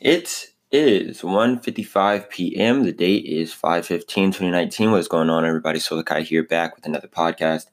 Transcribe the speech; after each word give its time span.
It 0.00 0.54
is 0.72 1.20
1.55 1.20 2.30
p.m. 2.30 2.84
The 2.84 2.92
date 2.92 3.26
is 3.26 3.52
5.15, 3.52 4.90
What's 4.92 5.08
going 5.08 5.28
on, 5.28 5.44
everybody? 5.44 5.78
Solokai 5.78 6.22
here 6.22 6.42
back 6.42 6.74
with 6.74 6.86
another 6.86 7.06
podcast. 7.06 7.66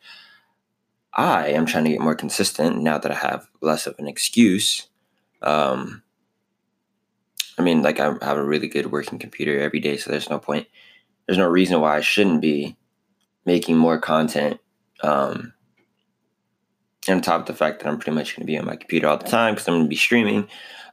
I 1.14 1.48
am 1.48 1.66
trying 1.66 1.86
to 1.86 1.92
get 1.92 2.02
more 2.02 2.16
consistent 2.16 2.82
now 2.82 2.98
that 2.98 3.12
I 3.14 3.16
have 3.16 3.48
less 3.62 3.88
of 3.88 3.96
an 3.98 4.10
excuse. 4.10 4.90
Um, 5.42 6.04
I 7.58 7.62
mean, 7.62 7.82
like 7.82 8.02
I 8.02 8.08
have 8.22 8.38
a 8.38 8.44
really 8.44 8.68
good 8.68 8.92
working 8.92 9.20
computer 9.20 9.58
every 9.58 9.80
day, 9.80 9.96
so 9.96 10.12
there's 10.12 10.30
no 10.30 10.38
point. 10.38 10.68
There's 11.28 11.38
no 11.38 11.48
reason 11.48 11.80
why 11.80 11.96
I 11.96 12.02
shouldn't 12.02 12.42
be 12.42 12.76
making 13.46 13.78
more 13.78 14.00
content. 14.00 14.60
Um, 15.02 15.54
on 17.10 17.22
top 17.22 17.42
of 17.42 17.48
the 17.48 17.54
fact 17.54 17.80
that 17.80 17.88
I'm 17.88 17.98
pretty 17.98 18.16
much 18.16 18.36
going 18.36 18.46
to 18.46 18.52
be 18.52 18.58
on 18.58 18.66
my 18.66 18.76
computer 18.76 19.08
all 19.08 19.18
the 19.18 19.28
time 19.28 19.54
because 19.54 19.68
I'm 19.68 19.76
going 19.76 19.86
to 19.86 19.90
be 19.90 19.96
streaming 19.96 20.48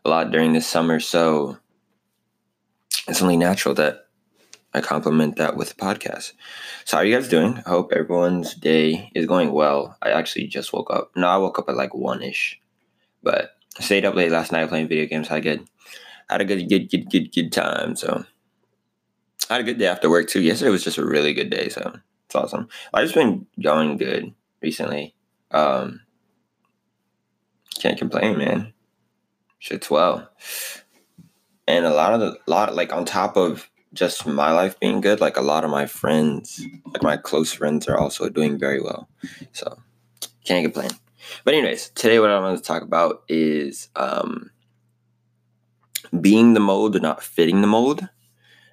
a 0.05 0.09
lot 0.09 0.31
during 0.31 0.53
this 0.53 0.67
summer. 0.67 1.01
So 1.01 1.59
it's 3.09 3.23
only 3.23 3.37
natural 3.37 3.75
that 3.75 4.07
I 4.73 4.81
complement 4.81 5.37
that 5.37 5.57
with 5.57 5.73
a 5.73 5.75
podcast. 5.77 6.33
So 6.85 6.97
how 6.97 7.03
are 7.03 7.07
you 7.07 7.15
guys 7.15 7.29
doing? 7.29 7.63
I 7.65 7.71
hope 7.71 7.93
everyone's 7.93 8.55
day 8.55 9.11
is 9.15 9.27
going 9.27 9.53
well. 9.53 9.97
I 10.03 10.11
actually 10.11 10.49
just 10.49 10.73
woke 10.73 10.91
up. 10.91 11.13
No, 11.15 11.29
I 11.29 11.37
woke 11.37 11.59
up 11.59 11.69
at 11.69 11.77
like 11.77 11.95
one 11.95 12.23
ish, 12.23 12.61
but 13.23 13.51
I 13.79 13.83
stayed 13.83 14.05
up 14.05 14.15
late 14.15 14.33
last 14.33 14.51
night 14.51 14.69
playing 14.69 14.89
video 14.89 15.07
games. 15.07 15.31
I 15.31 15.41
good, 15.41 15.65
had 16.29 16.41
a 16.41 16.45
good, 16.45 16.69
good, 16.69 16.91
good, 16.91 17.09
good, 17.09 17.33
good 17.33 17.53
time. 17.53 17.95
So 17.95 18.25
I 19.49 19.55
had 19.55 19.61
a 19.61 19.65
good 19.65 19.79
day 19.79 19.87
after 19.87 20.11
work 20.11 20.29
too. 20.29 20.43
Yesterday 20.43 20.71
was 20.71 20.85
just 20.85 20.99
a 20.99 21.07
really 21.07 21.35
good 21.35 21.51
day. 21.51 21.69
So 21.69 21.97
it's 22.27 22.35
awesome. 22.35 22.69
I've 22.93 23.05
just 23.05 23.15
been 23.15 23.47
going 23.63 23.97
good 23.97 24.35
recently. 24.61 25.15
Um, 25.53 26.01
can't 27.85 27.99
complain, 27.99 28.39
man 28.39 28.75
shit's 29.65 29.89
well. 29.89 30.29
And 31.67 31.87
a 31.87 31.95
lot 31.95 32.13
of 32.13 32.21
the 32.21 32.39
lot 32.47 32.75
like 32.75 32.93
on 32.93 33.07
top 33.07 33.39
of 33.39 33.71
just 33.95 34.27
my 34.27 34.53
life 34.53 34.79
being 34.79 35.01
good, 35.01 35.21
like 35.23 35.39
a 35.39 35.41
lot 35.41 35.65
of 35.65 35.71
my 35.71 35.87
friends, 35.87 36.63
like 36.93 37.03
my 37.03 37.17
close 37.17 37.53
friends 37.55 37.89
are 37.89 37.97
also 37.97 38.29
doing 38.29 38.59
very 38.59 38.83
well. 38.83 39.09
So 39.53 39.79
can't 40.45 40.65
complain. 40.65 40.91
But 41.45 41.55
anyways, 41.55 41.89
today 41.91 42.19
what 42.21 42.29
I 42.29 42.39
want 42.41 42.59
to 42.59 42.63
talk 42.63 42.83
about 42.83 43.23
is 43.27 43.89
um 43.97 44.51
being 46.21 46.53
the 46.53 46.61
mold 46.61 46.95
or 46.95 47.01
not 47.01 47.23
fitting 47.23 47.63
the 47.63 47.67
mold. 47.67 48.07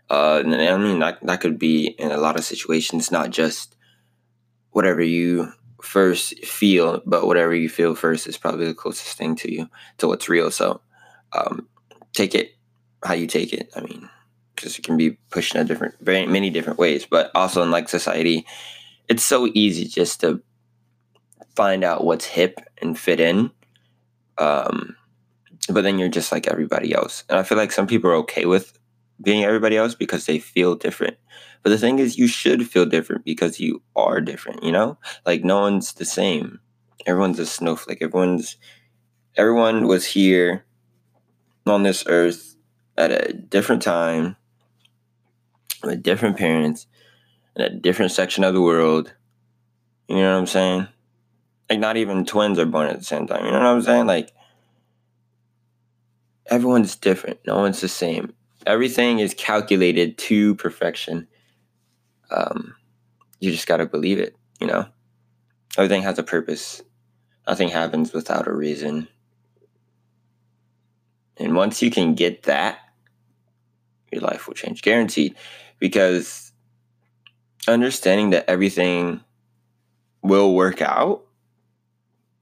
Uh, 0.10 0.42
and 0.44 0.54
I 0.54 0.76
mean 0.76 1.00
that 1.00 1.20
that 1.22 1.40
could 1.40 1.58
be 1.58 1.88
in 1.88 2.12
a 2.12 2.18
lot 2.18 2.38
of 2.38 2.44
situations, 2.44 3.12
not 3.12 3.30
just 3.30 3.78
whatever 4.72 5.02
you 5.02 5.54
first 5.82 6.44
feel, 6.46 7.02
but 7.06 7.26
whatever 7.26 7.54
you 7.54 7.70
feel 7.70 7.96
first 7.96 8.28
is 8.28 8.38
probably 8.38 8.66
the 8.66 8.74
closest 8.74 9.18
thing 9.18 9.36
to 9.38 9.52
you 9.52 9.70
to 9.98 10.08
what's 10.08 10.30
real. 10.30 10.52
So 10.52 10.82
um, 11.34 11.68
take 12.14 12.36
it 12.36 12.56
how 13.04 13.14
you 13.14 13.28
take 13.28 13.54
it. 13.54 13.70
I 13.76 13.82
mean, 13.82 14.10
because 14.56 14.78
it 14.78 14.84
can 14.84 14.98
be 14.98 15.12
pushed 15.30 15.56
in 15.56 15.62
a 15.62 15.64
different, 15.64 15.96
very 16.02 16.26
many 16.28 16.50
different 16.50 16.80
ways. 16.80 17.06
But 17.06 17.32
also 17.36 17.64
in 17.64 17.72
like 17.72 17.90
society, 17.90 18.46
it's 19.08 19.24
so 19.24 19.50
easy 19.54 19.86
just 19.86 20.22
to 20.22 20.42
find 21.56 21.84
out 21.84 22.04
what's 22.04 22.26
hip 22.26 22.60
and 22.82 22.98
fit 22.98 23.20
in. 23.20 23.52
Um, 24.38 24.96
but 25.70 25.82
then 25.82 26.00
you're 26.00 26.10
just 26.10 26.32
like 26.32 26.48
everybody 26.48 26.94
else, 26.94 27.24
and 27.30 27.38
I 27.38 27.44
feel 27.44 27.58
like 27.58 27.72
some 27.72 27.88
people 27.88 28.10
are 28.10 28.16
okay 28.16 28.46
with 28.46 28.78
being 29.22 29.44
everybody 29.44 29.78
else 29.78 29.96
because 29.96 30.26
they 30.26 30.40
feel 30.40 30.76
different. 30.76 31.18
But 31.64 31.70
the 31.70 31.78
thing 31.78 32.00
is, 32.00 32.18
you 32.18 32.28
should 32.28 32.68
feel 32.68 32.86
different 32.86 33.24
because 33.24 33.60
you 33.60 33.82
are 33.96 34.20
different, 34.20 34.64
you 34.64 34.72
know? 34.72 34.98
Like, 35.26 35.44
no 35.44 35.62
one's 35.62 35.94
the 35.94 36.06
same. 36.06 36.60
Everyone's 37.06 37.40
a 37.40 37.46
snowflake. 37.46 38.02
Everyone's, 38.02 38.58
everyone 39.36 39.88
was 39.88 40.06
here 40.06 40.66
on 41.66 41.84
this 41.84 42.04
earth 42.08 42.56
at 42.98 43.12
a 43.12 43.34
different 43.34 43.82
time 43.82 44.36
with 45.84 46.04
different 46.04 46.38
parents 46.38 46.88
in 47.56 47.64
a 47.64 47.70
different 47.70 48.12
section 48.12 48.44
of 48.44 48.54
the 48.54 48.62
world. 48.62 49.14
You 50.08 50.18
know 50.18 50.34
what 50.34 50.40
I'm 50.40 50.48
saying? 50.48 50.88
Like, 51.70 51.80
not 51.80 51.98
even 51.98 52.26
twins 52.26 52.60
are 52.60 52.66
born 52.66 52.88
at 52.88 52.98
the 52.98 53.06
same 53.06 53.28
time. 53.28 53.46
You 53.46 53.52
know 53.52 53.60
what 53.60 53.66
I'm 53.66 53.82
saying? 53.82 54.08
Like, 54.08 54.32
everyone's 56.48 56.96
different. 56.96 57.40
No 57.46 57.58
one's 57.58 57.82
the 57.82 57.88
same. 57.88 58.34
Everything 58.66 59.20
is 59.20 59.34
calculated 59.34 60.18
to 60.18 60.56
perfection 60.56 61.28
um, 62.32 62.76
you 63.40 63.52
just 63.52 63.68
got 63.68 63.78
to 63.78 63.86
believe 63.86 64.20
it, 64.20 64.36
you 64.60 64.68
know? 64.68 64.88
Everything 65.78 66.04
has 66.04 66.18
a 66.18 66.24
purpose. 66.24 66.82
Nothing 67.48 67.70
happens 67.70 68.14
without 68.14 68.48
a 68.48 68.54
reason. 68.54 69.08
And 71.38 71.56
once 71.56 71.82
you 71.82 71.92
can 71.92 72.14
get 72.14 72.44
that, 72.44 72.80
your 74.12 74.22
life 74.22 74.48
will 74.48 74.54
change, 74.54 74.82
guaranteed. 74.82 75.36
Because 75.80 76.52
understanding 77.68 78.32
that 78.32 78.50
everything 78.50 79.22
will 80.22 80.54
work 80.54 80.82
out 80.82 81.24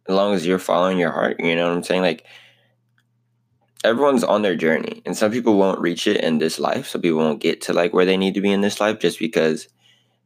as 0.08 0.16
long 0.16 0.34
as 0.34 0.46
you're 0.46 0.60
following 0.60 0.98
your 0.98 1.12
heart, 1.12 1.40
you 1.40 1.56
know 1.56 1.70
what 1.70 1.78
I'm 1.78 1.84
saying? 1.84 2.02
Like, 2.02 2.26
everyone's 3.84 4.24
on 4.24 4.42
their 4.42 4.56
journey, 4.56 5.02
and 5.06 5.16
some 5.16 5.32
people 5.32 5.58
won't 5.58 5.80
reach 5.80 6.08
it 6.08 6.18
in 6.18 6.38
this 6.38 6.60
life. 6.60 6.88
Some 6.88 7.02
people 7.02 7.20
won't 7.20 7.42
get 7.42 7.62
to 7.62 7.74
like 7.74 7.94
where 7.94 8.06
they 8.06 8.18
need 8.18 8.34
to 8.34 8.42
be 8.42 8.52
in 8.52 8.62
this 8.62 8.80
life 8.80 9.00
just 9.00 9.20
because 9.20 9.68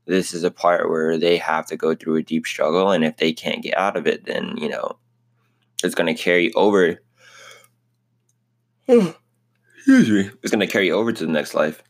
this 0.05 0.33
is 0.33 0.43
a 0.43 0.51
part 0.51 0.89
where 0.89 1.17
they 1.17 1.37
have 1.37 1.65
to 1.67 1.77
go 1.77 1.95
through 1.95 2.17
a 2.17 2.23
deep 2.23 2.45
struggle 2.45 2.91
and 2.91 3.03
if 3.03 3.17
they 3.17 3.33
can't 3.33 3.63
get 3.63 3.77
out 3.77 3.95
of 3.95 4.07
it 4.07 4.25
then 4.25 4.55
you 4.57 4.69
know 4.69 4.97
it's 5.83 5.95
going 5.95 6.13
to 6.13 6.21
carry 6.21 6.53
over 6.53 7.01
excuse 8.87 10.09
me 10.09 10.29
it's 10.41 10.51
going 10.51 10.59
to 10.59 10.67
carry 10.67 10.91
over 10.91 11.11
to 11.11 11.25
the 11.25 11.31
next 11.31 11.53
life 11.53 11.81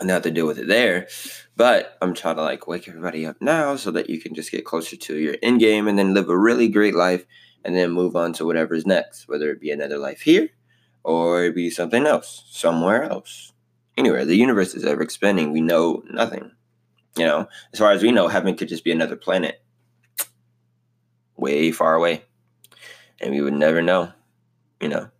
and 0.00 0.08
they 0.08 0.14
have 0.14 0.22
to 0.22 0.30
deal 0.30 0.46
with 0.46 0.58
it 0.58 0.68
there 0.68 1.08
but 1.56 1.96
i'm 2.00 2.14
trying 2.14 2.36
to 2.36 2.42
like 2.42 2.66
wake 2.66 2.88
everybody 2.88 3.26
up 3.26 3.36
now 3.40 3.76
so 3.76 3.90
that 3.90 4.08
you 4.08 4.20
can 4.20 4.34
just 4.34 4.50
get 4.50 4.64
closer 4.64 4.96
to 4.96 5.16
your 5.16 5.36
end 5.42 5.60
game 5.60 5.88
and 5.88 5.98
then 5.98 6.14
live 6.14 6.28
a 6.28 6.38
really 6.38 6.68
great 6.68 6.94
life 6.94 7.26
and 7.64 7.74
then 7.76 7.90
move 7.90 8.14
on 8.16 8.32
to 8.32 8.44
whatever's 8.44 8.86
next 8.86 9.28
whether 9.28 9.50
it 9.50 9.60
be 9.60 9.70
another 9.70 9.98
life 9.98 10.22
here 10.22 10.50
or 11.02 11.44
it 11.44 11.54
be 11.54 11.70
something 11.70 12.06
else 12.06 12.44
somewhere 12.50 13.04
else 13.04 13.52
anywhere 13.96 14.24
the 14.24 14.36
universe 14.36 14.74
is 14.74 14.84
ever 14.84 15.02
expanding 15.02 15.52
we 15.52 15.60
know 15.60 16.02
nothing 16.10 16.50
you 17.16 17.24
know, 17.24 17.48
as 17.72 17.78
far 17.78 17.92
as 17.92 18.02
we 18.02 18.10
know, 18.10 18.28
heaven 18.28 18.56
could 18.56 18.68
just 18.68 18.84
be 18.84 18.92
another 18.92 19.16
planet 19.16 19.62
way 21.36 21.70
far 21.70 21.94
away. 21.94 22.24
And 23.20 23.30
we 23.30 23.40
would 23.40 23.54
never 23.54 23.82
know, 23.82 24.12
you 24.80 24.88
know. 24.88 25.10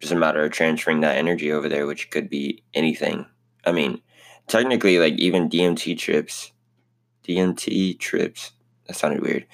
Just 0.00 0.12
a 0.12 0.16
matter 0.16 0.44
of 0.44 0.52
transferring 0.52 1.00
that 1.00 1.16
energy 1.16 1.50
over 1.50 1.68
there, 1.68 1.86
which 1.86 2.10
could 2.10 2.28
be 2.28 2.62
anything. 2.74 3.26
I 3.64 3.72
mean, 3.72 4.02
technically, 4.46 4.98
like 4.98 5.14
even 5.14 5.48
DMT 5.48 5.98
trips, 5.98 6.52
DMT 7.26 7.98
trips, 7.98 8.52
that 8.86 8.96
sounded 8.96 9.22
weird. 9.22 9.46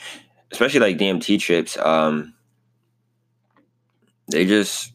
Especially 0.52 0.80
like 0.80 0.98
DMT 0.98 1.38
trips, 1.38 1.76
um, 1.78 2.34
they 4.30 4.46
just 4.46 4.92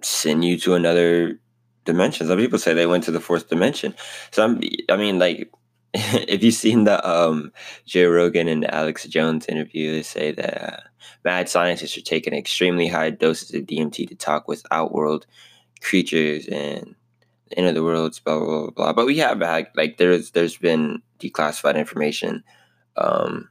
send 0.00 0.44
you 0.44 0.58
to 0.58 0.74
another 0.74 1.40
dimension. 1.84 2.26
Some 2.26 2.38
people 2.38 2.58
say 2.58 2.74
they 2.74 2.86
went 2.86 3.04
to 3.04 3.10
the 3.10 3.20
fourth 3.20 3.48
dimension. 3.48 3.94
Some, 4.30 4.60
I 4.88 4.96
mean, 4.96 5.18
like 5.18 5.50
if 5.94 6.42
you've 6.42 6.54
seen 6.54 6.84
the 6.84 7.06
um, 7.08 7.52
Joe 7.84 8.10
Rogan 8.10 8.48
and 8.48 8.70
Alex 8.72 9.04
Jones 9.04 9.46
interview, 9.46 9.92
they 9.92 10.02
say 10.02 10.32
that 10.32 10.72
uh, 10.72 10.80
mad 11.24 11.48
scientists 11.48 11.96
are 11.98 12.02
taking 12.02 12.34
extremely 12.34 12.88
high 12.88 13.10
doses 13.10 13.52
of 13.54 13.62
DMT 13.62 14.08
to 14.08 14.14
talk 14.14 14.48
with 14.48 14.64
outworld 14.70 15.26
creatures 15.80 16.46
and 16.46 16.94
end 17.56 17.66
of 17.66 17.74
the 17.74 17.82
worlds, 17.82 18.20
blah 18.20 18.38
blah 18.38 18.46
blah 18.46 18.70
blah. 18.70 18.92
But 18.92 19.06
we 19.06 19.18
have 19.18 19.40
had 19.40 19.68
like 19.74 19.98
there's 19.98 20.30
there's 20.30 20.56
been 20.56 21.02
declassified 21.18 21.76
information 21.76 22.42
um, 22.96 23.48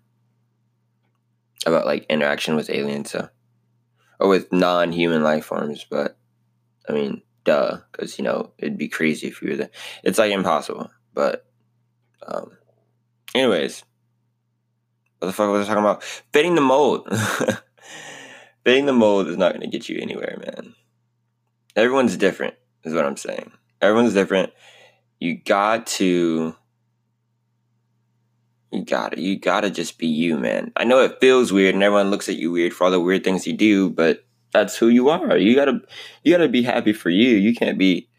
about 1.66 1.86
like 1.86 2.06
interaction 2.10 2.56
with 2.56 2.70
aliens, 2.70 3.12
so 3.12 3.30
or 4.20 4.30
with 4.30 4.52
non-human 4.52 5.24
life 5.24 5.46
forms. 5.46 5.86
But 5.90 6.18
I 6.88 6.94
mean, 6.94 7.22
duh, 7.44 7.80
because 7.92 8.18
you 8.18 8.24
know 8.24 8.52
it'd 8.58 8.78
be 8.78 8.90
crazy 8.90 9.28
if 9.28 9.42
you 9.42 9.50
were 9.50 9.56
there. 9.58 9.72
It's 10.04 10.20
like 10.20 10.32
impossible, 10.32 10.90
but 11.14 11.46
um, 12.26 12.52
anyways, 13.34 13.84
what 15.20 15.28
the 15.28 15.34
fuck 15.34 15.52
was 15.52 15.68
I 15.68 15.74
talking 15.74 15.84
about? 15.84 16.04
Fitting 16.04 16.56
the 16.56 16.62
mold. 16.62 17.08
Fitting 18.64 18.86
the 18.86 18.94
mold 18.94 19.28
is 19.28 19.38
not 19.38 19.54
going 19.54 19.62
to 19.62 19.68
get 19.68 19.90
you 19.90 20.00
anywhere, 20.00 20.38
man. 20.46 20.76
Everyone's 21.76 22.18
different, 22.18 22.56
is 22.84 22.94
what 22.94 23.06
I'm 23.06 23.18
saying. 23.18 23.52
Everyone's 23.82 24.14
different. 24.14 24.52
You 25.20 25.38
got 25.38 25.88
to. 25.88 26.56
You 28.72 28.86
gotta, 28.86 29.20
you 29.20 29.38
gotta 29.38 29.70
just 29.70 29.98
be 29.98 30.08
you, 30.08 30.38
man. 30.38 30.72
I 30.76 30.86
know 30.86 31.04
it 31.04 31.20
feels 31.20 31.52
weird, 31.52 31.76
and 31.76 31.84
everyone 31.84 32.10
looks 32.10 32.30
at 32.30 32.38
you 32.38 32.52
weird 32.52 32.74
for 32.74 32.86
all 32.86 32.92
the 32.92 33.00
weird 33.00 33.24
things 33.24 33.46
you 33.46 33.54
do, 33.54 33.90
but 33.90 34.26
that's 34.54 34.78
who 34.78 34.88
you 34.88 35.10
are. 35.10 35.38
You 35.38 35.56
gotta, 35.56 35.82
you 36.24 36.32
gotta 36.34 36.48
be 36.48 36.64
happy 36.64 36.94
for 36.94 37.10
you. 37.10 37.30
You 37.30 37.54
can't 37.54 37.78
be, 37.78 38.10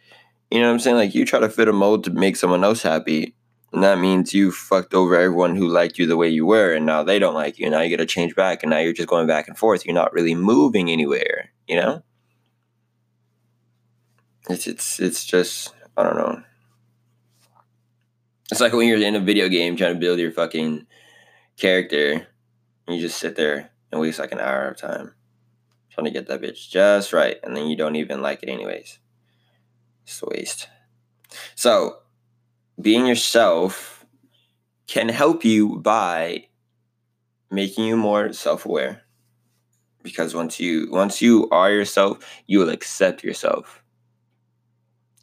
you 0.50 0.60
know 0.60 0.66
what 0.66 0.74
I'm 0.74 0.78
saying? 0.80 0.96
Like 0.96 1.14
you 1.14 1.24
try 1.24 1.40
to 1.40 1.48
fit 1.48 1.68
a 1.68 1.72
mold 1.72 2.04
to 2.04 2.10
make 2.10 2.36
someone 2.36 2.64
else 2.64 2.82
happy 2.82 3.34
and 3.72 3.82
that 3.82 3.98
means 3.98 4.34
you 4.34 4.52
fucked 4.52 4.92
over 4.92 5.14
everyone 5.14 5.56
who 5.56 5.68
liked 5.68 5.98
you 5.98 6.06
the 6.06 6.16
way 6.16 6.28
you 6.28 6.44
were, 6.44 6.74
and 6.74 6.84
now 6.84 7.02
they 7.02 7.18
don't 7.18 7.34
like 7.34 7.58
you. 7.58 7.70
Now 7.70 7.80
you 7.80 7.94
got 7.96 8.02
to 8.02 8.06
change 8.06 8.34
back, 8.34 8.62
and 8.62 8.70
now 8.70 8.78
you're 8.78 8.92
just 8.92 9.08
going 9.08 9.26
back 9.26 9.48
and 9.48 9.56
forth. 9.56 9.86
You're 9.86 9.94
not 9.94 10.12
really 10.12 10.34
moving 10.34 10.90
anywhere, 10.90 11.50
you 11.66 11.76
know? 11.76 12.02
It's 14.50 14.66
it's 14.66 15.00
it's 15.00 15.24
just 15.24 15.72
I 15.96 16.02
don't 16.02 16.16
know. 16.16 16.42
It's 18.52 18.60
like 18.60 18.74
when 18.74 18.86
you're 18.86 19.00
in 19.00 19.16
a 19.16 19.20
video 19.20 19.48
game 19.48 19.76
trying 19.76 19.94
to 19.94 19.98
build 19.98 20.18
your 20.18 20.30
fucking 20.30 20.86
character, 21.56 22.26
and 22.86 22.94
you 22.94 23.00
just 23.00 23.18
sit 23.18 23.34
there 23.34 23.70
and 23.90 23.98
waste 23.98 24.18
like 24.18 24.30
an 24.30 24.40
hour 24.40 24.68
of 24.68 24.76
time 24.76 25.14
trying 25.88 26.04
to 26.04 26.10
get 26.10 26.26
that 26.26 26.42
bitch 26.42 26.68
just 26.68 27.14
right, 27.14 27.38
and 27.42 27.56
then 27.56 27.68
you 27.68 27.78
don't 27.78 27.96
even 27.96 28.20
like 28.20 28.42
it 28.42 28.50
anyways. 28.50 28.98
It's 30.04 30.22
a 30.22 30.26
waste. 30.26 30.68
So, 31.54 32.00
being 32.78 33.06
yourself 33.06 34.04
can 34.86 35.08
help 35.08 35.46
you 35.46 35.78
by 35.78 36.48
making 37.50 37.86
you 37.86 37.96
more 37.96 38.34
self-aware. 38.34 39.00
Because 40.02 40.34
once 40.34 40.60
you 40.60 40.88
once 40.90 41.22
you 41.22 41.48
are 41.48 41.70
yourself, 41.70 42.18
you 42.46 42.58
will 42.58 42.68
accept 42.68 43.24
yourself. 43.24 43.82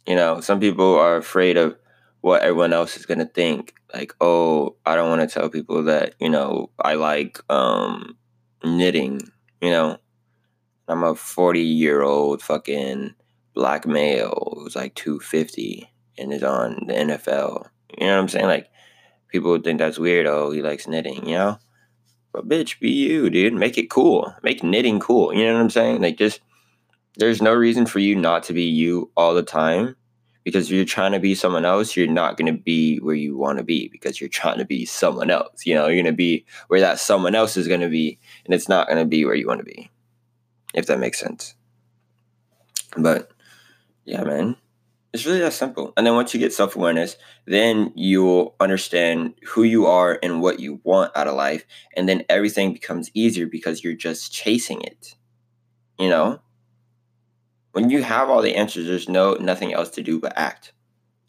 You 0.04 0.16
know, 0.16 0.40
some 0.40 0.58
people 0.58 0.96
are 0.96 1.16
afraid 1.16 1.56
of 1.56 1.76
what 2.20 2.42
everyone 2.42 2.72
else 2.72 2.96
is 2.96 3.06
gonna 3.06 3.26
think. 3.26 3.74
Like, 3.92 4.14
oh, 4.20 4.76
I 4.86 4.94
don't 4.94 5.08
want 5.08 5.28
to 5.28 5.32
tell 5.32 5.48
people 5.48 5.84
that 5.84 6.14
you 6.20 6.28
know 6.28 6.70
I 6.78 6.94
like 6.94 7.40
um, 7.50 8.16
knitting. 8.62 9.20
You 9.60 9.70
know, 9.70 9.98
I'm 10.88 11.04
a 11.04 11.14
40 11.14 11.60
year 11.60 12.02
old 12.02 12.42
fucking 12.42 13.14
black 13.54 13.86
male 13.86 14.54
who's 14.56 14.76
like 14.76 14.94
250 14.94 15.90
and 16.18 16.32
is 16.32 16.42
on 16.42 16.84
the 16.86 16.94
NFL. 16.94 17.68
You 17.98 18.06
know 18.06 18.14
what 18.14 18.22
I'm 18.22 18.28
saying? 18.28 18.46
Like, 18.46 18.68
people 19.28 19.58
think 19.58 19.78
that's 19.78 19.98
weird. 19.98 20.26
Oh, 20.26 20.50
he 20.50 20.62
likes 20.62 20.86
knitting. 20.86 21.26
You 21.26 21.34
know, 21.34 21.58
but 22.32 22.48
bitch, 22.48 22.78
be 22.80 22.90
you, 22.90 23.30
dude. 23.30 23.54
Make 23.54 23.78
it 23.78 23.90
cool. 23.90 24.34
Make 24.42 24.62
knitting 24.62 25.00
cool. 25.00 25.34
You 25.34 25.46
know 25.46 25.54
what 25.54 25.62
I'm 25.62 25.70
saying? 25.70 26.00
Like, 26.00 26.16
just 26.16 26.40
there's 27.16 27.42
no 27.42 27.52
reason 27.52 27.86
for 27.86 27.98
you 27.98 28.14
not 28.14 28.44
to 28.44 28.52
be 28.52 28.64
you 28.64 29.10
all 29.16 29.34
the 29.34 29.42
time 29.42 29.96
because 30.44 30.66
if 30.66 30.72
you're 30.72 30.84
trying 30.84 31.12
to 31.12 31.20
be 31.20 31.34
someone 31.34 31.64
else, 31.64 31.96
you're 31.96 32.06
not 32.06 32.36
going 32.36 32.52
to 32.52 32.60
be 32.60 32.98
where 32.98 33.14
you 33.14 33.36
want 33.36 33.58
to 33.58 33.64
be 33.64 33.88
because 33.88 34.20
you're 34.20 34.28
trying 34.28 34.58
to 34.58 34.64
be 34.64 34.84
someone 34.84 35.30
else. 35.30 35.66
You 35.66 35.74
know, 35.74 35.86
you're 35.86 36.02
going 36.02 36.12
to 36.12 36.12
be 36.12 36.44
where 36.68 36.80
that 36.80 36.98
someone 36.98 37.34
else 37.34 37.56
is 37.56 37.68
going 37.68 37.80
to 37.80 37.88
be, 37.88 38.18
and 38.44 38.54
it's 38.54 38.68
not 38.68 38.86
going 38.86 38.98
to 38.98 39.04
be 39.04 39.24
where 39.24 39.34
you 39.34 39.46
want 39.46 39.60
to 39.60 39.64
be, 39.64 39.90
if 40.74 40.86
that 40.86 40.98
makes 40.98 41.20
sense. 41.20 41.54
But 42.96 43.30
yeah, 44.04 44.24
man, 44.24 44.56
it's 45.12 45.26
really 45.26 45.40
that 45.40 45.52
simple. 45.52 45.92
And 45.96 46.06
then 46.06 46.14
once 46.14 46.32
you 46.32 46.40
get 46.40 46.52
self 46.52 46.76
awareness, 46.76 47.16
then 47.46 47.92
you'll 47.94 48.54
understand 48.60 49.34
who 49.44 49.64
you 49.64 49.86
are 49.86 50.18
and 50.22 50.40
what 50.40 50.60
you 50.60 50.80
want 50.84 51.16
out 51.16 51.26
of 51.26 51.34
life. 51.34 51.64
And 51.96 52.08
then 52.08 52.24
everything 52.28 52.72
becomes 52.72 53.10
easier 53.14 53.46
because 53.46 53.82
you're 53.82 53.94
just 53.94 54.32
chasing 54.32 54.80
it. 54.82 55.14
You 55.98 56.08
know? 56.08 56.40
When 57.72 57.90
you 57.90 58.02
have 58.02 58.28
all 58.28 58.42
the 58.42 58.56
answers, 58.56 58.86
there's 58.86 59.08
no 59.08 59.34
nothing 59.34 59.72
else 59.72 59.90
to 59.90 60.02
do 60.02 60.18
but 60.20 60.32
act. 60.36 60.72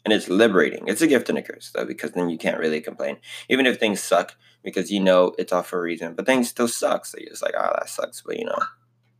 And 0.04 0.12
it's 0.12 0.28
liberating. 0.28 0.88
It's 0.88 1.00
a 1.00 1.06
gift 1.06 1.28
and 1.28 1.38
a 1.38 1.42
curse, 1.42 1.70
though, 1.72 1.84
because 1.84 2.10
then 2.10 2.28
you 2.28 2.36
can't 2.36 2.58
really 2.58 2.80
complain. 2.80 3.18
Even 3.48 3.66
if 3.66 3.78
things 3.78 4.02
suck, 4.02 4.34
because 4.64 4.90
you 4.90 4.98
know 4.98 5.32
it's 5.38 5.52
all 5.52 5.62
for 5.62 5.78
a 5.78 5.82
reason, 5.82 6.14
but 6.14 6.26
things 6.26 6.48
still 6.48 6.66
suck. 6.66 7.06
So 7.06 7.18
you're 7.20 7.30
just 7.30 7.42
like, 7.42 7.54
oh, 7.56 7.72
that 7.78 7.88
sucks. 7.88 8.22
But 8.22 8.38
you 8.38 8.44
know, 8.44 8.58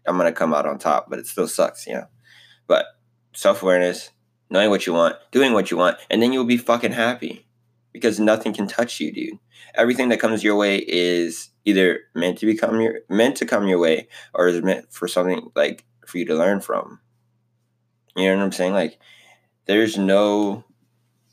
I'm 0.06 0.16
gonna 0.16 0.32
come 0.32 0.52
out 0.52 0.66
on 0.66 0.78
top, 0.78 1.08
but 1.08 1.20
it 1.20 1.26
still 1.26 1.46
sucks, 1.46 1.86
you 1.86 1.94
know. 1.94 2.06
But 2.66 2.86
self-awareness, 3.32 4.10
knowing 4.50 4.70
what 4.70 4.86
you 4.86 4.92
want, 4.92 5.16
doing 5.30 5.52
what 5.52 5.70
you 5.70 5.76
want, 5.76 5.98
and 6.10 6.20
then 6.20 6.32
you'll 6.32 6.44
be 6.44 6.56
fucking 6.56 6.92
happy. 6.92 7.46
Because 7.92 8.18
nothing 8.18 8.54
can 8.54 8.66
touch 8.66 9.00
you, 9.00 9.12
dude. 9.12 9.38
Everything 9.74 10.08
that 10.08 10.18
comes 10.18 10.42
your 10.42 10.56
way 10.56 10.78
is 10.78 11.50
either 11.64 12.00
meant 12.14 12.38
to 12.38 12.46
become 12.46 12.80
your 12.80 13.00
meant 13.08 13.36
to 13.36 13.46
come 13.46 13.68
your 13.68 13.78
way 13.78 14.08
or 14.34 14.48
is 14.48 14.62
meant 14.62 14.90
for 14.90 15.06
something 15.06 15.50
like 15.54 15.84
for 16.06 16.18
you 16.18 16.24
to 16.24 16.34
learn 16.34 16.60
from. 16.60 17.00
You 18.16 18.28
know 18.28 18.36
what 18.36 18.44
I'm 18.44 18.52
saying? 18.52 18.72
Like, 18.72 18.98
there's 19.66 19.96
no 19.96 20.64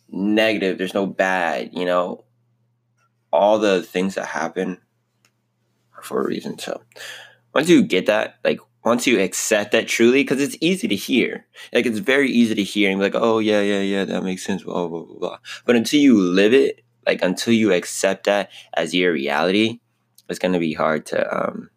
negative, 0.10 0.78
there's 0.78 0.94
no 0.94 1.06
bad, 1.06 1.72
you 1.74 1.86
know. 1.86 2.24
All 3.31 3.60
the 3.60 3.84
things 3.84 4.16
that 4.16 4.26
happen 4.26 4.80
are 5.96 6.02
for 6.02 6.22
a 6.22 6.28
reason. 6.28 6.58
So, 6.58 6.81
once 7.54 7.70
you 7.70 7.84
get 7.84 8.08
that, 8.08 8.40
like, 8.44 8.60
once 8.84 9.06
you 9.06 9.20
accept 9.20 9.72
that 9.74 9.88
truly, 9.88 10.24
because 10.24 10.42
it's 10.42 10.58
easy 10.62 10.88
to 10.88 10.96
hear, 10.96 11.46
like, 11.74 11.86
it's 11.86 12.00
very 12.00 12.31
easy 12.31 12.56
to 12.56 12.64
hear 12.64 12.90
and 12.90 13.00
be 13.00 13.04
like, 13.04 13.16
oh, 13.16 13.40
yeah, 13.40 13.62
yeah, 13.62 13.81
yeah, 13.81 14.06
that 14.06 14.24
makes 14.24 14.44
sense, 14.44 14.64
blah, 14.64 14.88
blah, 14.88 15.04
blah, 15.04 15.20
blah. 15.20 15.38
But 15.66 15.76
until 15.76 16.00
you 16.00 16.20
live 16.20 16.54
it, 16.54 16.84
like, 17.06 17.22
until 17.22 17.54
you 17.54 17.72
accept 17.72 18.24
that 18.24 18.50
as 18.74 18.96
your 18.96 19.12
reality, 19.12 19.80
it's 20.28 20.40
going 20.40 20.54
to 20.54 20.60
be 20.60 20.74
hard 20.74 21.06
to 21.08 21.36
um, 21.36 21.70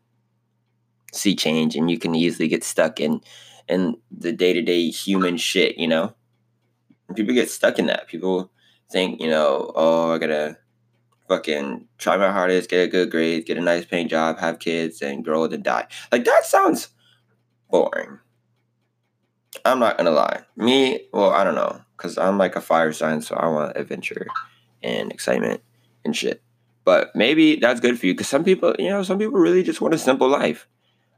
see 1.13 1.35
change 1.35 1.77
and 1.77 1.91
you 1.91 1.99
can 1.99 2.15
easily 2.15 2.49
get 2.49 2.65
stuck 2.65 3.01
in 3.01 3.21
and 3.73 3.97
the 4.11 4.33
day 4.33 4.53
to 4.53 4.63
day 4.63 4.89
human 4.91 5.37
shit, 5.37 5.79
you 5.79 5.89
know? 5.89 6.15
And 7.09 7.17
people 7.17 7.35
get 7.35 7.51
stuck 7.51 7.79
in 7.79 7.87
that. 7.87 8.09
People 8.09 8.53
think, 8.91 9.21
you 9.21 9.29
know, 9.29 9.73
oh, 9.75 10.13
I 10.13 10.19
gotta 10.19 10.59
fucking 11.29 11.89
try 11.99 12.17
my 12.17 12.31
hardest, 12.31 12.69
get 12.69 12.85
a 12.85 12.89
good 12.89 13.11
grade, 13.11 13.47
get 13.47 13.57
a 13.57 13.61
nice 13.61 13.87
paying 13.87 14.09
job, 14.09 14.39
have 14.39 14.59
kids, 14.59 15.01
and 15.01 15.25
grow 15.25 15.41
old 15.41 15.55
and 15.55 15.65
die. 15.65 15.87
Like, 16.11 16.25
that 16.25 16.45
sounds 16.45 16.89
boring. 17.71 18.19
I'm 19.65 19.79
not 19.79 19.97
gonna 19.97 20.11
lie. 20.11 20.43
Me, 20.57 21.09
well, 21.13 21.31
I 21.31 21.45
don't 21.45 21.55
know, 21.55 21.81
because 21.97 22.19
I'm 22.19 22.37
like 22.37 22.57
a 22.57 22.61
fire 22.61 22.93
sign, 22.93 23.23
so 23.23 23.35
I 23.37 23.49
want 23.49 23.77
adventure 23.77 24.27
and 24.83 25.11
excitement 25.11 25.63
and 26.05 26.15
shit. 26.15 26.43
But 26.85 27.15
maybe 27.15 27.57
that's 27.57 27.81
good 27.81 27.99
for 27.99 28.07
you, 28.07 28.13
because 28.13 28.29
some 28.29 28.45
people, 28.45 28.75
you 28.79 28.91
know, 28.91 29.03
some 29.03 29.19
people 29.19 29.39
really 29.39 29.63
just 29.63 29.81
want 29.81 29.95
a 29.95 29.99
simple 29.99 30.29
life. 30.29 30.69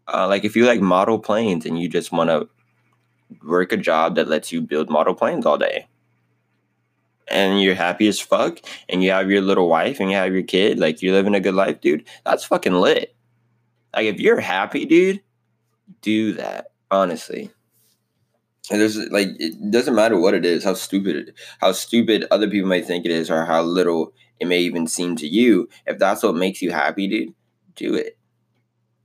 Uh, 0.06 0.28
like 0.28 0.44
if 0.44 0.54
you 0.54 0.66
like 0.66 0.80
model 0.80 1.18
planes 1.18 1.64
and 1.64 1.78
you 1.78 1.88
just 1.88 2.12
want 2.12 2.30
to 2.30 2.48
work 3.42 3.72
a 3.72 3.76
job 3.76 4.16
that 4.16 4.28
lets 4.28 4.52
you 4.52 4.60
build 4.60 4.90
model 4.90 5.14
planes 5.14 5.46
all 5.46 5.58
day 5.58 5.88
and 7.28 7.62
you're 7.62 7.74
happy 7.74 8.06
as 8.06 8.20
fuck 8.20 8.60
and 8.88 9.02
you 9.02 9.10
have 9.10 9.30
your 9.30 9.40
little 9.40 9.68
wife 9.68 10.00
and 10.00 10.10
you 10.10 10.16
have 10.16 10.32
your 10.32 10.42
kid, 10.42 10.78
like 10.78 11.02
you're 11.02 11.14
living 11.14 11.34
a 11.34 11.40
good 11.40 11.54
life, 11.54 11.80
dude, 11.80 12.04
that's 12.24 12.44
fucking 12.44 12.74
lit. 12.74 13.14
Like 13.94 14.06
if 14.06 14.20
you're 14.20 14.40
happy, 14.40 14.84
dude, 14.84 15.22
do 16.02 16.32
that, 16.34 16.72
honestly. 16.90 17.50
And 18.70 18.80
there's 18.80 18.96
like 18.96 19.28
it 19.38 19.70
doesn't 19.70 19.94
matter 19.94 20.18
what 20.18 20.34
it 20.34 20.44
is, 20.44 20.64
how 20.64 20.74
stupid 20.74 21.34
how 21.60 21.72
stupid 21.72 22.26
other 22.30 22.48
people 22.48 22.68
might 22.68 22.86
think 22.86 23.04
it 23.04 23.10
is, 23.10 23.30
or 23.30 23.44
how 23.44 23.62
little 23.62 24.14
it 24.40 24.46
may 24.46 24.60
even 24.60 24.86
seem 24.86 25.16
to 25.16 25.28
you. 25.28 25.68
If 25.86 25.98
that's 25.98 26.22
what 26.22 26.34
makes 26.34 26.62
you 26.62 26.72
happy, 26.72 27.06
dude, 27.06 27.34
do 27.76 27.94
it. 27.94 28.16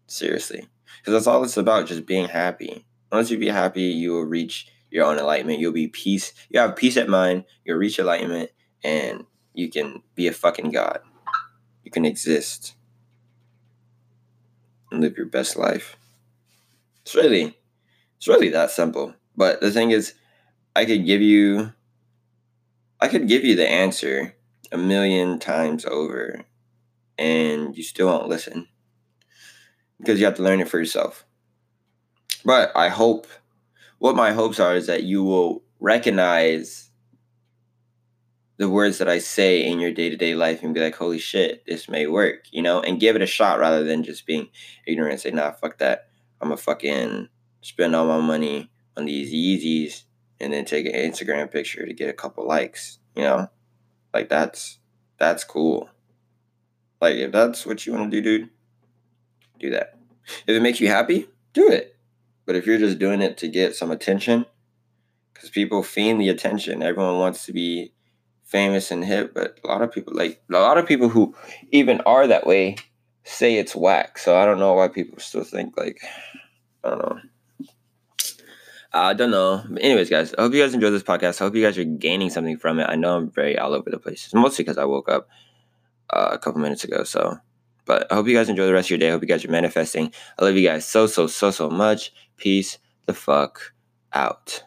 Seriously 0.07 0.67
because 1.09 1.25
that's 1.25 1.27
all 1.27 1.43
it's 1.43 1.57
about 1.57 1.87
just 1.87 2.05
being 2.05 2.27
happy. 2.27 2.85
Once 3.11 3.31
you 3.31 3.39
be 3.39 3.47
happy 3.47 3.81
you 3.81 4.11
will 4.11 4.25
reach 4.25 4.71
your 4.91 5.05
own 5.05 5.17
enlightenment. 5.17 5.59
You'll 5.59 5.71
be 5.71 5.87
peace. 5.87 6.33
You 6.49 6.59
have 6.59 6.75
peace 6.75 6.97
at 6.97 7.09
mind. 7.09 7.45
You'll 7.65 7.79
reach 7.79 7.97
enlightenment 7.97 8.51
and 8.83 9.25
you 9.55 9.71
can 9.71 10.03
be 10.13 10.27
a 10.27 10.31
fucking 10.31 10.69
god. 10.69 10.99
You 11.83 11.89
can 11.89 12.05
exist. 12.05 12.75
And 14.91 15.01
live 15.01 15.17
your 15.17 15.25
best 15.25 15.57
life. 15.57 15.97
It's 17.01 17.15
really 17.15 17.57
it's 18.17 18.27
really 18.27 18.49
that 18.49 18.69
simple. 18.69 19.15
But 19.35 19.61
the 19.61 19.71
thing 19.71 19.89
is 19.89 20.13
i 20.75 20.85
could 20.85 21.07
give 21.07 21.21
you 21.21 21.73
i 23.01 23.07
could 23.07 23.27
give 23.27 23.43
you 23.43 23.55
the 23.55 23.67
answer 23.67 24.35
a 24.71 24.77
million 24.77 25.39
times 25.39 25.83
over 25.85 26.45
and 27.17 27.75
you 27.75 27.81
still 27.81 28.05
won't 28.05 28.29
listen 28.29 28.67
because 29.99 30.19
you 30.19 30.25
have 30.25 30.35
to 30.35 30.43
learn 30.43 30.61
it 30.61 30.69
for 30.69 30.79
yourself. 30.79 31.25
But 32.45 32.71
I 32.75 32.89
hope, 32.89 33.27
what 33.97 34.15
my 34.15 34.31
hopes 34.31 34.59
are 34.59 34.75
is 34.75 34.87
that 34.87 35.03
you 35.03 35.23
will 35.23 35.63
recognize 35.79 36.89
the 38.57 38.69
words 38.69 38.97
that 38.97 39.07
I 39.07 39.19
say 39.19 39.65
in 39.65 39.79
your 39.79 39.91
day 39.91 40.09
to 40.09 40.17
day 40.17 40.35
life 40.35 40.63
and 40.63 40.73
be 40.73 40.81
like, 40.81 40.95
holy 40.95 41.17
shit, 41.17 41.65
this 41.65 41.87
may 41.87 42.07
work, 42.07 42.45
you 42.51 42.61
know, 42.61 42.81
and 42.81 42.99
give 42.99 43.15
it 43.15 43.21
a 43.21 43.25
shot 43.25 43.59
rather 43.59 43.83
than 43.83 44.03
just 44.03 44.25
being 44.25 44.49
ignorant 44.85 45.13
and 45.13 45.21
say, 45.21 45.31
nah, 45.31 45.51
fuck 45.51 45.77
that. 45.77 46.09
I'm 46.41 46.51
a 46.51 46.57
fucking 46.57 47.29
spend 47.61 47.95
all 47.95 48.07
my 48.07 48.19
money 48.19 48.69
on 48.97 49.05
these 49.05 49.33
Yeezys 49.33 50.03
and 50.41 50.51
then 50.51 50.65
take 50.65 50.85
an 50.85 50.93
Instagram 50.93 51.51
picture 51.51 51.85
to 51.85 51.93
get 51.93 52.09
a 52.09 52.13
couple 52.13 52.45
likes, 52.45 52.99
you 53.15 53.23
know? 53.23 53.47
Like 54.13 54.29
that's 54.29 54.79
that's 55.17 55.43
cool. 55.43 55.89
Like 57.01 57.15
if 57.15 57.31
that's 57.31 57.65
what 57.65 57.85
you 57.85 57.93
want 57.93 58.11
to 58.11 58.21
do, 58.21 58.39
dude, 58.39 58.49
do 59.59 59.69
that. 59.71 59.97
If 60.47 60.55
it 60.55 60.61
makes 60.61 60.79
you 60.79 60.87
happy, 60.87 61.27
do 61.53 61.69
it. 61.69 61.95
But 62.45 62.55
if 62.55 62.65
you're 62.65 62.77
just 62.79 62.99
doing 62.99 63.21
it 63.21 63.37
to 63.37 63.47
get 63.47 63.75
some 63.75 63.91
attention, 63.91 64.45
because 65.33 65.49
people 65.49 65.83
fiend 65.83 66.19
the 66.19 66.29
attention, 66.29 66.83
everyone 66.83 67.17
wants 67.17 67.45
to 67.45 67.53
be 67.53 67.93
famous 68.43 68.89
and 68.89 69.05
hip, 69.05 69.33
but 69.33 69.59
a 69.63 69.67
lot 69.67 69.81
of 69.81 69.91
people 69.91 70.13
like 70.15 70.41
a 70.49 70.53
lot 70.53 70.77
of 70.77 70.87
people 70.87 71.09
who 71.09 71.35
even 71.71 72.01
are 72.01 72.25
that 72.25 72.47
way 72.47 72.75
say 73.23 73.55
it's 73.55 73.75
whack. 73.75 74.17
So 74.17 74.35
I 74.35 74.45
don't 74.45 74.59
know 74.59 74.73
why 74.73 74.87
people 74.87 75.19
still 75.19 75.43
think 75.43 75.77
like 75.77 76.01
I 76.83 76.89
don't 76.89 76.99
know. 76.99 77.19
I 78.91 79.13
don't 79.13 79.29
know. 79.29 79.63
But 79.69 79.83
anyways, 79.83 80.09
guys, 80.09 80.33
I 80.33 80.41
hope 80.41 80.53
you 80.53 80.63
guys 80.63 80.73
enjoyed 80.73 80.93
this 80.93 81.03
podcast. 81.03 81.39
I 81.39 81.45
hope 81.45 81.55
you 81.55 81.63
guys 81.63 81.77
are 81.77 81.83
gaining 81.83 82.31
something 82.31 82.57
from 82.57 82.79
it. 82.79 82.89
I 82.89 82.95
know 82.95 83.17
I'm 83.17 83.29
very 83.29 83.57
all 83.57 83.75
over 83.75 83.89
the 83.91 83.99
place. 83.99 84.33
Mostly 84.33 84.63
because 84.63 84.79
I 84.79 84.85
woke 84.85 85.09
up 85.09 85.29
uh, 86.09 86.29
a 86.31 86.39
couple 86.39 86.59
minutes 86.61 86.83
ago. 86.83 87.03
So 87.03 87.37
but 87.89 88.05
I 88.11 88.15
hope 88.15 88.27
you 88.27 88.35
guys 88.35 88.49
enjoy 88.49 88.67
the 88.67 88.73
rest 88.73 88.85
of 88.85 88.91
your 88.91 88.99
day. 88.99 89.07
I 89.07 89.11
hope 89.13 89.23
you 89.23 89.27
guys 89.27 89.43
are 89.43 89.51
manifesting. 89.51 90.13
I 90.37 90.45
love 90.45 90.55
you 90.55 90.67
guys 90.67 90.85
so, 90.85 91.07
so, 91.07 91.25
so, 91.25 91.49
so 91.49 91.71
much. 91.71 92.13
Peace 92.37 92.77
the 93.07 93.15
fuck 93.15 93.73
out. 94.13 94.63